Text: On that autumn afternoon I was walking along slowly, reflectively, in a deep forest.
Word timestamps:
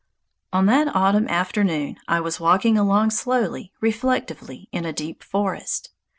On 0.51 0.65
that 0.65 0.87
autumn 0.95 1.27
afternoon 1.27 1.97
I 2.07 2.21
was 2.21 2.39
walking 2.39 2.75
along 2.75 3.11
slowly, 3.11 3.71
reflectively, 3.81 4.67
in 4.71 4.83
a 4.83 4.91
deep 4.91 5.21
forest. 5.23 5.91